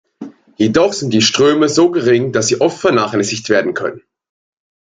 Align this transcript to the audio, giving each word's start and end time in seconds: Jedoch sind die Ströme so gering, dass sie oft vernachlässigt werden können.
Jedoch 0.57 0.93
sind 0.93 1.13
die 1.13 1.21
Ströme 1.21 1.69
so 1.69 1.91
gering, 1.91 2.31
dass 2.31 2.47
sie 2.47 2.59
oft 2.59 2.79
vernachlässigt 2.79 3.49
werden 3.49 3.75
können. 3.75 4.01